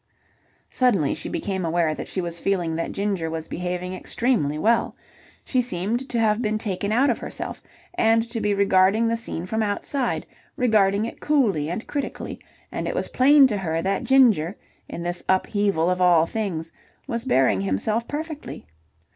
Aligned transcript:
Suddenly, 0.71 1.13
she 1.13 1.29
became 1.29 1.63
aware 1.63 1.93
that 1.93 2.07
she 2.07 2.21
was 2.21 2.39
feeling 2.39 2.75
that 2.75 2.91
Ginger 2.91 3.29
was 3.29 3.47
behaving 3.47 3.93
extremely 3.93 4.57
well. 4.57 4.95
She 5.45 5.61
seemed 5.61 6.09
to 6.09 6.19
have 6.19 6.41
been 6.41 6.57
taken 6.57 6.91
out 6.91 7.11
of 7.11 7.19
herself 7.19 7.61
and 7.93 8.27
to 8.31 8.41
be 8.41 8.55
regarding 8.55 9.07
the 9.07 9.15
scene 9.15 9.45
from 9.45 9.61
outside, 9.61 10.25
regarding 10.55 11.05
it 11.05 11.21
coolly 11.21 11.69
and 11.69 11.85
critically; 11.85 12.39
and 12.71 12.87
it 12.87 12.95
was 12.95 13.09
plain 13.09 13.45
to 13.45 13.57
her 13.57 13.79
that 13.83 14.03
Ginger, 14.03 14.57
in 14.89 15.03
this 15.03 15.21
upheaval 15.29 15.87
of 15.91 16.01
all 16.01 16.25
things, 16.25 16.71
was 17.05 17.23
bearing 17.23 17.61
himself 17.61 18.07
perfectly. 18.07 18.65